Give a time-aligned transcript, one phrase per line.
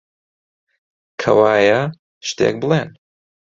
[1.21, 1.79] کەوایە،
[2.27, 2.89] شتێک بڵێن!